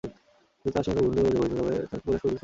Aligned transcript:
যদি 0.61 0.69
তাঁহার 0.75 0.85
সঙ্গে 0.87 1.01
বন্ধুত্ব 1.05 1.23
করিবার 1.41 1.49
যোগ্য 1.51 1.61
হইতে, 1.67 1.79
তবে 1.79 1.89
তাঁহাকে 1.89 2.01
পরিহাস 2.05 2.05
করিলে 2.05 2.19
সহ্য 2.21 2.25
করিতাম। 2.25 2.39